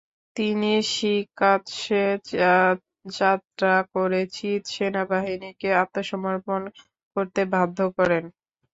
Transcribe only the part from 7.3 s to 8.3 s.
বাধ্য করেন।